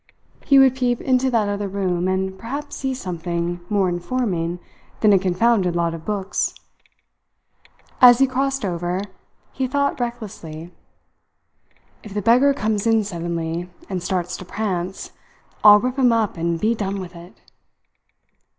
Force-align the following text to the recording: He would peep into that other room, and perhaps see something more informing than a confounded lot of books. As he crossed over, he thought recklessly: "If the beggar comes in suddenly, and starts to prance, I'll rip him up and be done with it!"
He 0.43 0.57
would 0.57 0.75
peep 0.75 0.99
into 0.99 1.29
that 1.29 1.47
other 1.47 1.67
room, 1.67 2.07
and 2.07 2.35
perhaps 2.35 2.75
see 2.77 2.95
something 2.95 3.59
more 3.69 3.87
informing 3.87 4.57
than 5.01 5.13
a 5.13 5.19
confounded 5.19 5.75
lot 5.75 5.93
of 5.93 6.05
books. 6.05 6.55
As 8.01 8.17
he 8.17 8.25
crossed 8.25 8.65
over, 8.65 9.01
he 9.53 9.67
thought 9.67 9.99
recklessly: 9.99 10.73
"If 12.01 12.15
the 12.15 12.21
beggar 12.23 12.51
comes 12.51 12.87
in 12.87 13.03
suddenly, 13.03 13.69
and 13.91 14.01
starts 14.01 14.35
to 14.37 14.43
prance, 14.45 15.11
I'll 15.63 15.77
rip 15.79 15.99
him 15.99 16.11
up 16.11 16.35
and 16.35 16.59
be 16.59 16.73
done 16.73 16.99
with 16.99 17.15
it!" 17.15 17.39